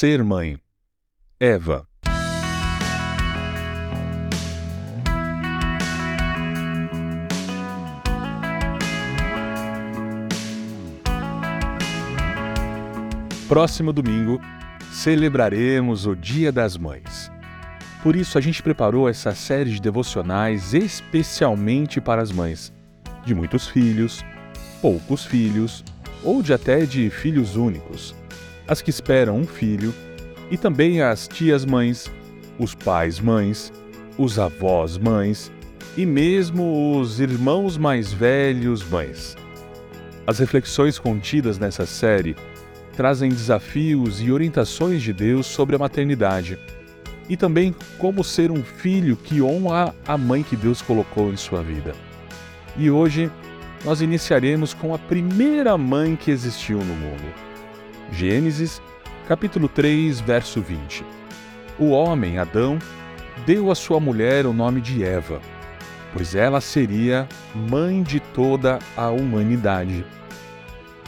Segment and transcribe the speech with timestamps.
[0.00, 0.58] ser mãe.
[1.38, 1.86] Eva.
[13.46, 14.40] Próximo domingo,
[14.90, 17.30] celebraremos o Dia das Mães.
[18.02, 22.72] Por isso, a gente preparou essa série de devocionais especialmente para as mães,
[23.22, 24.24] de muitos filhos,
[24.80, 25.84] poucos filhos
[26.24, 28.14] ou de até de filhos únicos,
[28.70, 29.92] as que esperam um filho,
[30.48, 32.08] e também as tias mães,
[32.56, 33.72] os pais mães,
[34.16, 35.50] os avós mães
[35.96, 39.36] e mesmo os irmãos mais velhos mães.
[40.24, 42.36] As reflexões contidas nessa série
[42.96, 46.56] trazem desafios e orientações de Deus sobre a maternidade
[47.28, 51.60] e também como ser um filho que honra a mãe que Deus colocou em sua
[51.60, 51.92] vida.
[52.76, 53.32] E hoje
[53.84, 57.50] nós iniciaremos com a primeira mãe que existiu no mundo.
[58.12, 58.80] Gênesis,
[59.28, 61.04] capítulo 3, verso 20.
[61.78, 62.78] O homem, Adão,
[63.46, 65.40] deu à sua mulher o nome de Eva,
[66.12, 70.04] pois ela seria mãe de toda a humanidade.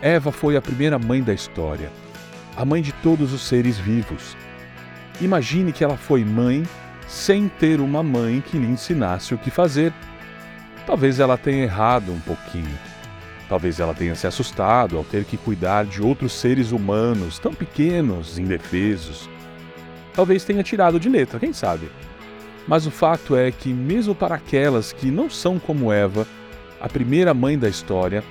[0.00, 1.90] Eva foi a primeira mãe da história,
[2.56, 4.36] a mãe de todos os seres vivos.
[5.20, 6.64] Imagine que ela foi mãe
[7.06, 9.92] sem ter uma mãe que lhe ensinasse o que fazer.
[10.86, 12.78] Talvez ela tenha errado um pouquinho.
[13.48, 18.38] Talvez ela tenha se assustado ao ter que cuidar de outros seres humanos tão pequenos,
[18.38, 19.28] indefesos.
[20.14, 21.90] Talvez tenha tirado de letra, quem sabe?
[22.66, 26.26] Mas o fato é que, mesmo para aquelas que não são como Eva,
[26.80, 28.24] a primeira mãe da história,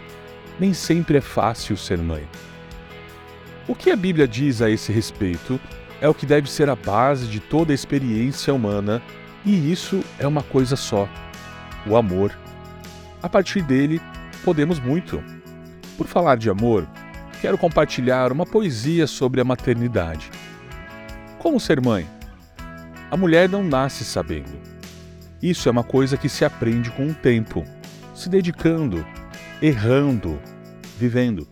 [0.60, 2.24] nem sempre é fácil ser mãe.
[3.68, 5.60] O que a Bíblia diz a esse respeito
[6.02, 9.02] é o que deve ser a base de toda a experiência humana,
[9.46, 11.08] e isso é uma coisa só:
[11.86, 12.38] o amor.
[13.22, 14.02] A partir dele,
[14.44, 15.24] podemos muito.
[15.98, 16.88] Por falar de amor,
[17.42, 20.30] quero compartilhar uma poesia sobre a maternidade.
[21.40, 22.08] Como ser mãe?
[23.12, 24.60] A mulher não nasce sabendo.
[25.42, 27.64] Isso é uma coisa que se aprende com o tempo,
[28.16, 29.06] se dedicando,
[29.62, 30.40] errando,
[30.98, 31.48] vivendo.